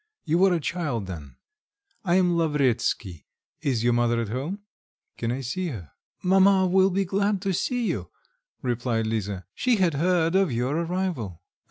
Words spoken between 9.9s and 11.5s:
heard of your arrival."